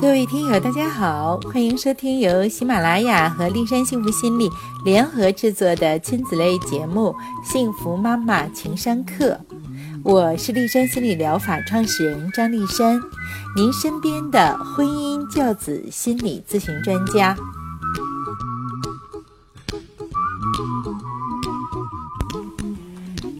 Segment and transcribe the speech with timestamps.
[0.00, 4.48] 各位听友，大家好，欢迎收听由喜马拉雅和丽山幸福心理
[4.84, 7.12] 联合制作的亲子类节目
[7.52, 9.30] 《幸福妈妈情商课》。
[10.04, 13.00] 我是丽山心理疗法创始人张丽山，
[13.56, 17.36] 您身边的婚姻教子心理咨询专家。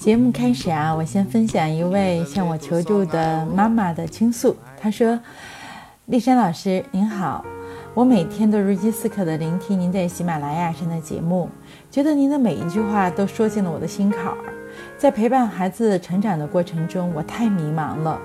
[0.00, 4.56] 节目开始啊，我先分享一位向我求助的妈妈的倾诉。
[4.80, 5.16] 她说。
[6.10, 7.44] 丽珊老师您好，
[7.94, 11.48] 我每天都如饥似渴地聆听您在喜马拉雅上的节目，
[11.88, 14.36] 觉得您的每一句话都说进了我的心坎儿。
[14.98, 18.20] 在陪伴孩子成长的过程中，我太迷茫了，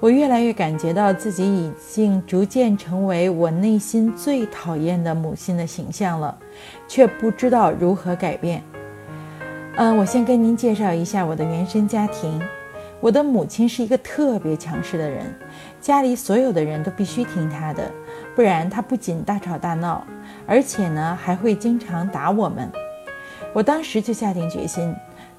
[0.00, 6.38] 我越来越感觉到自己已经逐渐成为我内心最讨厌的母亲的形象了，
[6.86, 8.62] 却不知道如何改变。
[9.76, 12.38] 嗯，我先跟您介绍一下我的原生家庭。
[13.00, 15.24] 我的母亲是一个特别强势的人，
[15.80, 17.90] 家里所有的人都必须听她的，
[18.36, 20.04] 不然她不仅大吵大闹，
[20.46, 22.70] 而且呢还会经常打我们。
[23.54, 24.94] 我当时就下定决心，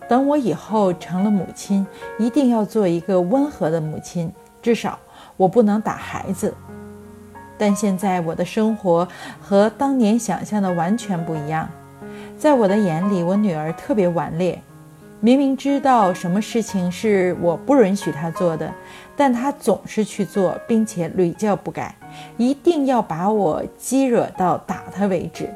[0.09, 1.85] 等我以后成了母亲，
[2.17, 4.97] 一定要做一个温和的母亲，至少
[5.37, 6.53] 我不能打孩子。
[7.57, 9.07] 但现在我的生活
[9.39, 11.69] 和当年想象的完全不一样，
[12.37, 14.59] 在我的眼里，我女儿特别顽劣。
[15.23, 18.73] 明明知道什么事情是我不允许他做的，
[19.15, 21.93] 但他总是去做，并且屡教不改，
[22.37, 25.47] 一定要把我激惹到打他为止。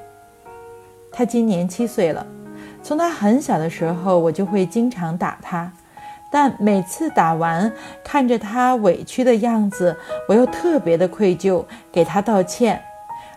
[1.11, 2.23] 他今年七岁了，
[2.83, 5.71] 从他很小的时候，我就会经常打他，
[6.31, 7.71] 但每次打完，
[8.03, 9.97] 看着他委屈的样子，
[10.29, 12.79] 我又特别的愧疚，给他道歉：“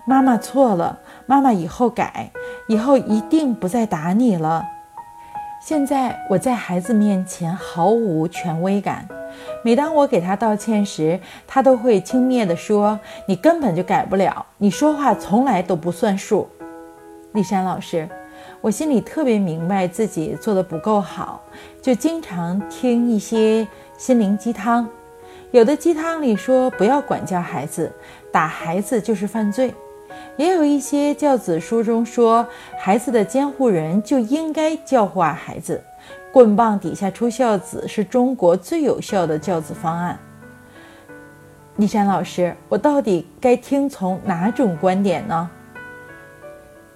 [0.06, 2.31] 妈妈错了，妈妈以后改，
[2.69, 4.62] 以后一定不再打你了。”
[5.61, 9.06] 现在我在孩子面前毫无权威感，
[9.65, 16.48] 每当我给他道歉时，他都会轻蔑地说：“你根本就改不了，你说话从来都不算数。”
[17.34, 18.09] 丽珊老师，
[18.60, 21.43] 我心里特别明白自己做的不够好，
[21.82, 23.66] 就经常听一些
[23.99, 24.88] 心灵鸡汤，
[25.50, 27.93] 有的鸡汤里说不要管教孩子，
[28.32, 29.75] 打孩子就是犯罪。
[30.37, 32.47] 也有一些教子书中说，
[32.79, 35.83] 孩子的监护人就应该教化孩子，
[36.33, 40.19] 棍棒底下出孝子是中国最有效的教子方案。
[41.77, 45.51] 丽珊老师，我到底该听从哪种观点呢？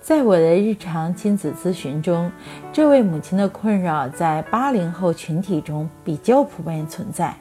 [0.01, 2.31] 在我的日常亲子咨询中，
[2.73, 7.33] 这位母亲的困扰在八零后群体中比较普遍存在。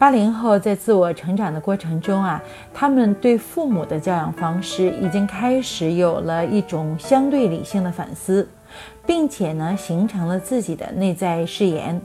[0.00, 8.48] 八零后在自我成长的过程中啊，他们对父母的教养方式已经开始有了一种相对理性的反思，
[9.04, 12.00] 并且呢，形成了自己的内在誓言，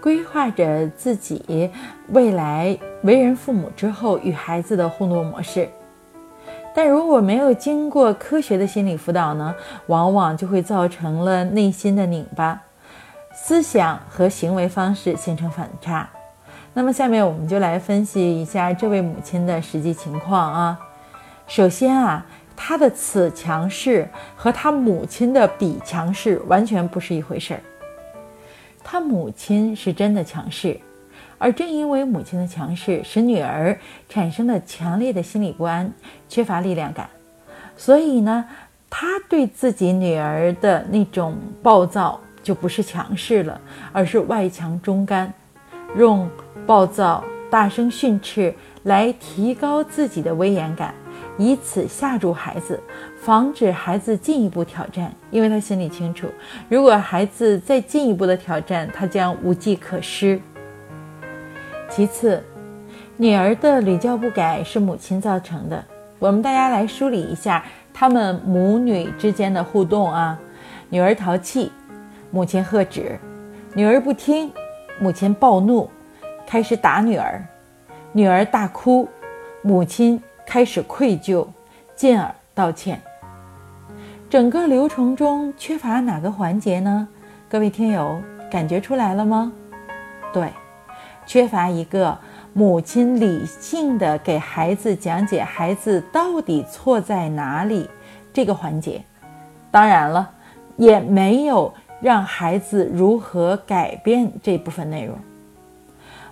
[0.00, 1.68] 规划着自己
[2.10, 5.68] 未来为人父母之后与孩子的互动模式。
[6.72, 9.52] 但如果没有经过科学的心理辅导呢，
[9.88, 12.62] 往往就会造成了内心的拧巴，
[13.34, 16.08] 思想和行为方式形成反差。
[16.72, 20.78] 那么下面我们就来分析一下这位母亲的实际情况啊。
[21.48, 22.24] 首先啊，
[22.56, 27.60] 她的此强势和她母亲的彼强势完全不是一回事儿。
[28.84, 30.78] 她母亲是真的强势，
[31.38, 33.76] 而正因为母亲的强势，使女儿
[34.08, 35.92] 产生了强烈的心理不安，
[36.28, 37.10] 缺乏力量感。
[37.76, 38.44] 所以呢，
[38.88, 43.60] 她对自己女儿的那种暴躁就不是强势了，
[43.92, 45.32] 而是外强中干，
[45.98, 46.30] 用。
[46.70, 48.54] 暴躁、大声训斥
[48.84, 50.94] 来提高自己的威严感，
[51.36, 52.80] 以此吓住孩子，
[53.20, 55.12] 防止孩子进一步挑战。
[55.32, 56.28] 因为他心里清楚，
[56.68, 60.40] 如果孩子再进一步的挑战，他将无计可施。
[61.88, 62.40] 其次，
[63.16, 65.84] 女儿的屡教不改是母亲造成的。
[66.20, 70.38] 我们大家来梳理一下他们母女之间的互动啊。
[70.88, 71.72] 女儿淘气，
[72.30, 73.18] 母亲喝止；
[73.74, 74.52] 女儿不听，
[75.00, 75.90] 母亲暴怒。
[76.50, 77.40] 开始打女儿，
[78.10, 79.08] 女儿大哭，
[79.62, 81.46] 母亲开始愧疚，
[81.94, 83.00] 进而道歉。
[84.28, 87.06] 整个流程中缺乏哪个环节呢？
[87.48, 88.20] 各位听友
[88.50, 89.52] 感觉出来了吗？
[90.32, 90.48] 对，
[91.24, 92.18] 缺乏一个
[92.52, 97.88] 母亲理性的给孩子讲解孩子到底错在哪里
[98.32, 99.00] 这个环节。
[99.70, 100.28] 当然了，
[100.76, 105.16] 也没有让孩子如何改变这部分内容。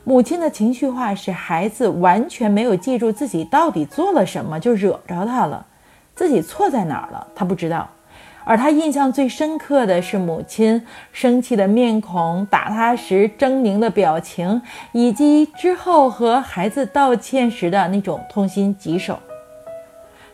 [0.09, 5.67] 母亲的情绪化使孩子完全没有记住自己到底做了什么，就惹着他了，
[6.15, 7.87] 自己错在哪儿了，他不知道。
[8.43, 10.83] 而他印象最深刻的是母亲
[11.13, 14.63] 生气的面孔、打他时狰狞的表情，
[14.93, 19.19] 以及之后和孩子道歉时的那种痛心疾首。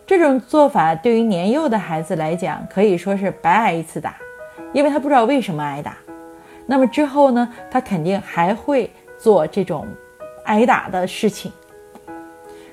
[0.06, 4.14] 这种做法对于年幼的孩子来讲，可以说是白挨一次打，
[4.72, 5.96] 因为他不知道为什么挨打。
[6.64, 8.88] 那么之后呢，他肯定还会
[9.18, 9.86] 做这种
[10.44, 11.52] 挨打的事情。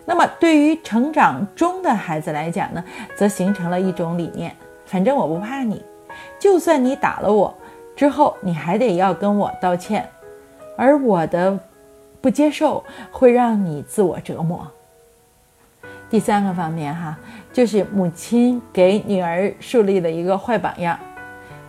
[0.05, 2.83] 那么对于成长中的孩子来讲呢，
[3.15, 4.55] 则形成了一种理念：
[4.85, 5.81] 反正我不怕你，
[6.39, 7.53] 就算你打了我
[7.95, 10.09] 之后，你还得要跟我道歉，
[10.75, 11.57] 而我的
[12.19, 14.67] 不接受会让你自我折磨。
[16.09, 17.17] 第三个方面哈，
[17.53, 20.99] 就是母亲给女儿树立了一个坏榜样。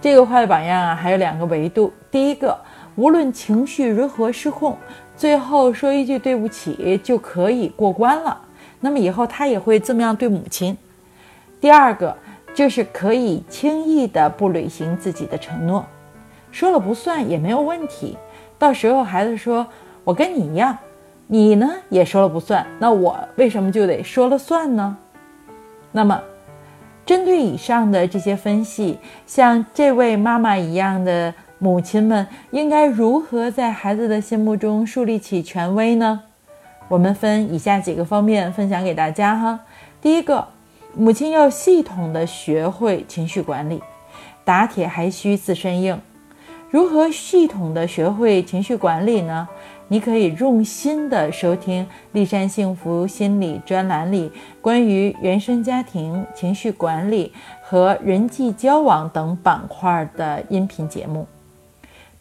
[0.00, 1.92] 这个坏榜样啊，还有两个维度。
[2.10, 2.58] 第一个，
[2.96, 4.76] 无论情绪如何失控，
[5.16, 8.40] 最后说一句对不起就可以过关了。
[8.80, 10.76] 那么以后他也会这么样对母亲。
[11.60, 12.16] 第二个，
[12.54, 15.86] 就是可以轻易的不履行自己的承诺，
[16.50, 18.16] 说了不算也没有问题。
[18.58, 19.66] 到时候孩子说
[20.04, 20.76] ：“我跟你一样。”
[21.28, 24.94] 你呢也说了不算，那我为什么就得说了算呢？
[25.90, 26.20] 那么，
[27.06, 31.32] 针对以上的这些分析，像这位妈妈一样的
[31.62, 36.23] 母亲们，应该如何在孩子的心目中树立起权威呢？
[36.88, 39.61] 我们分以下几个方面分享给大家哈。
[40.00, 40.49] 第一个，
[40.97, 43.81] 母亲要系统的学会情绪管理，
[44.44, 46.00] 打铁还需自身硬。
[46.69, 49.49] 如何系统的学会情绪管理呢？
[49.87, 57.32] 你可以用心的收听立山幸福心理专栏里关于原生家庭、情绪管理
[57.62, 61.25] 和人际交往等板块的音频节目。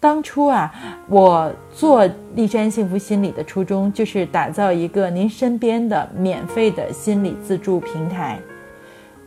[0.01, 0.74] 当初啊，
[1.07, 8.39] 我做立山幸福心理的初衷就是打造一个您身边的免费的心理自助平台。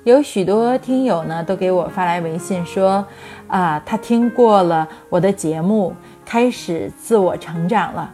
[0.02, 3.06] 有许多听友呢都给我发来微信说，
[3.46, 5.94] 啊，他听过了我的节目，
[6.24, 8.12] 开始自我成长了。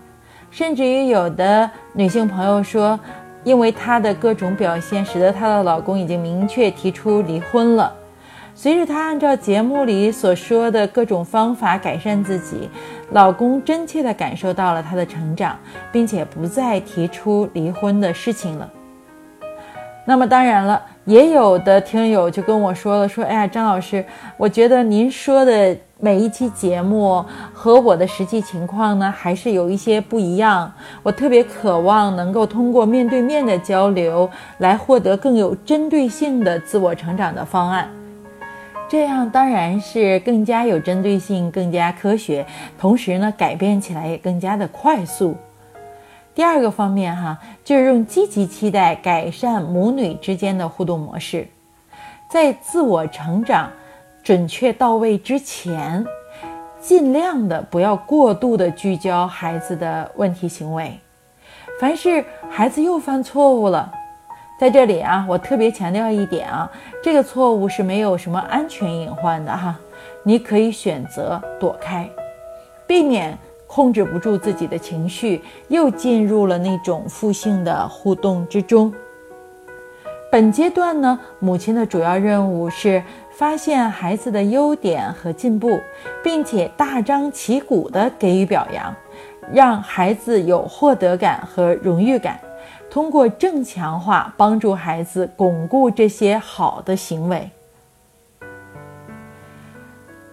[0.50, 3.00] 甚至于有的女性朋友说，
[3.42, 7.90] 因为她的各种表现，使得她的老公已经明确提出离婚了。
[8.54, 12.68] 随着她按照节目里所说的各种方法改善自己，
[13.12, 15.58] 老公真切地感受到了她的成长，
[15.90, 18.68] 并且不再提出离婚的事情了。
[20.06, 24.04] 那么当然了，也有的听友就跟我说了，说：“哎呀，张老师，
[24.36, 30.72] 我觉得您说的。”每一期节目和我的实际情况呢，还是有一些不一样。
[31.02, 34.26] 我特别渴望能够通过面对面的交流，
[34.60, 37.86] 来获得更有针对性的自我成长的方案。
[38.90, 42.44] 这样当然是更加有针对性、更加科学，
[42.76, 45.36] 同时呢，改变起来也更加的快速。
[46.34, 51.46] 第二个方面哈，就是用积极期待改善母女之间的互动模式，
[52.28, 53.70] 在自我成长。
[54.22, 56.04] 准确到位之前，
[56.78, 60.98] 尽量的不要过度的聚焦孩子的问题行为。
[61.80, 63.90] 凡是孩子又犯错误了，
[64.60, 66.70] 在这里啊，我特别强调一点啊，
[67.02, 69.74] 这个错误是没有什么安全隐患的哈，
[70.22, 72.06] 你可以选择躲开，
[72.86, 78.92] 避免控制不住自己的情绪，又进入了那种负性的互动之中。
[80.30, 83.02] 本阶段呢，母亲的主要任务是。
[83.32, 85.80] 发现孩子的优点和进步，
[86.22, 88.94] 并且大张旗鼓地给予表扬，
[89.50, 92.38] 让孩子有获得感和荣誉感。
[92.90, 97.48] 通过正强化，帮助孩子巩固这些好的行为。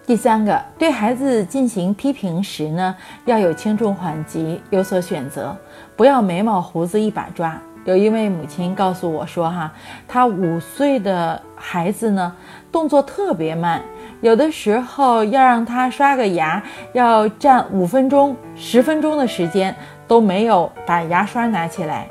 [0.04, 2.96] 第三个，对孩子进行批评时呢，
[3.26, 5.56] 要有轻重缓急，有所选择，
[5.96, 7.56] 不要眉毛胡子一把抓。
[7.84, 9.72] 有一位母亲告诉我说：“哈，
[10.08, 12.34] 她五岁的孩子呢，
[12.72, 13.80] 动作特别慢，
[14.20, 16.62] 有的时候要让他刷个牙，
[16.92, 19.74] 要站五分钟、十分钟的时间
[20.08, 22.08] 都没有把牙刷拿起来。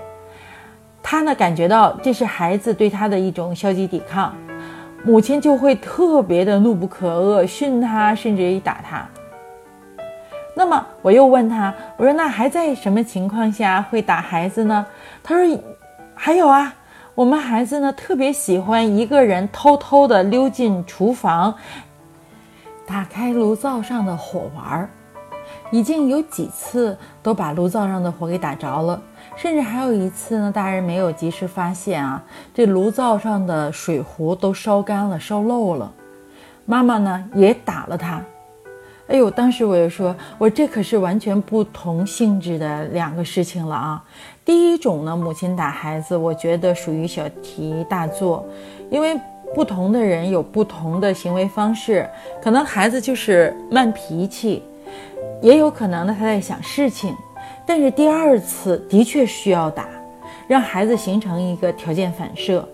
[1.10, 4.36] 他呢，感觉到这是孩子对他的一种消极抵抗，
[5.06, 9.08] 母亲就会特别的怒不可遏，训他，甚至于打他。
[10.54, 14.86] 那么我又问他，我说那还在什么情况下会打孩子呢？”
[15.24, 15.60] 他说
[16.14, 16.74] ：“还有啊，
[17.16, 21.56] 我们孩子呢特别喜欢一个人偷偷的溜进厨房，
[22.86, 24.90] 打开炉灶上的火玩儿，
[25.72, 29.02] 已经有几次都把炉灶上的火给打着了，
[29.38, 32.22] 甚至还有一次呢，大人没有及时发现啊，
[32.56, 35.94] 这炉灶上的水壶都烧干了、烧漏了，
[36.66, 38.20] 妈妈呢也打了他。
[39.08, 44.04] 哎呦，当时我就说，我这可是完全不同性质的两个事情了啊。”
[44.44, 48.44] 第一种呢，母亲打孩子，我觉得属于小题大做，
[48.90, 49.18] 因为
[49.54, 52.10] 不同的人有不同的行为方式，
[52.42, 54.64] 可能孩子就是慢脾气，
[55.42, 57.16] 也有可能呢他在想事情，
[57.68, 59.90] 但是第二次的确需要打，
[60.48, 62.68] 让孩子形成一个条件反射，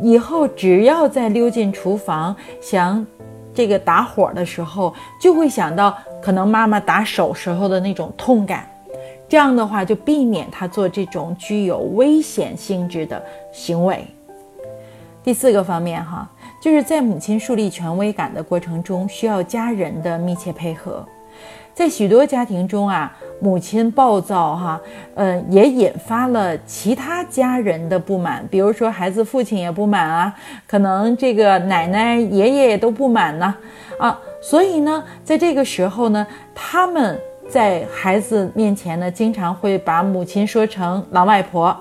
[0.00, 3.04] 以后只要在溜进厨房想
[3.52, 8.70] 这个打火的时候，就会想到可能妈妈打手时候的那种痛感，
[9.28, 13.20] 这样的话就避免他做这种具有危险性质的
[13.52, 14.06] 行为。
[15.24, 21.04] 第四个方面哈，就是在母亲树立权威感的过程中，需要家人的密切配合。
[21.74, 23.10] 在许多家庭中啊，
[23.40, 24.80] 母亲暴躁哈，
[25.14, 30.34] 嗯，也引发了其他家人的不满，比如说孩子父亲也不满啊，
[30.66, 33.54] 可能这个奶奶爷爷也都不满呢，
[33.98, 41.74] 啊，所以呢，在这个时候呢，他们在孩子面前呢，经常会把母亲说成老外婆，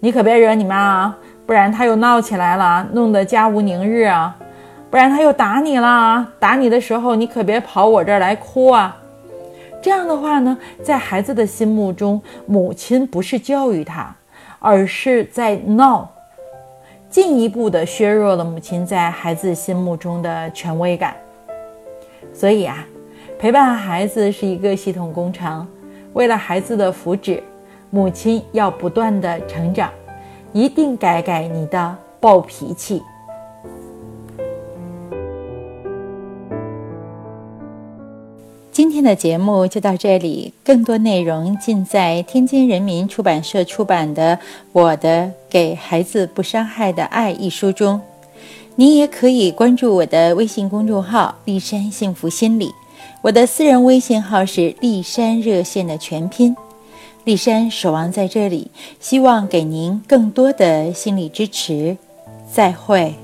[0.00, 1.16] 你可别惹你妈啊。
[1.46, 4.36] 不然她又闹起来了，弄得家无宁日啊！
[4.96, 8.96] 不然他又打你了，打你的时候你可别跑我这儿来哭啊！
[9.82, 14.16] 这样的话呢，在孩子的心目中，母亲不是教育他，
[14.58, 16.10] 而是在闹，
[17.10, 21.14] 进一步的削弱了母亲在孩子心目中的权威感。
[22.32, 22.82] 所以啊，
[23.38, 25.68] 陪伴孩子是一个系统工程，
[26.14, 27.42] 为了孩子的福祉，
[27.90, 29.90] 母亲要不断的成长。
[30.54, 33.02] 一定改改你的暴脾气。
[38.76, 44.36] 今天的节目就到这里，更多内容尽在天津人民出版社出版的
[44.72, 47.98] 《我的给孩子不伤害的爱》一书中。
[48.74, 52.70] 您也可以关注我的微信公众号“丽山幸福心理”，
[53.24, 56.54] 我的私人微信号是“丽山热线”的全拼。
[57.24, 61.96] 丽山守望在这里，希望给您更多的心理支持。
[62.52, 63.14] 再会。